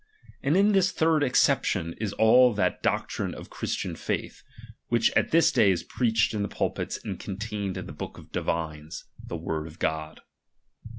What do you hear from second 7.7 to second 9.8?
in the books of divines, the word of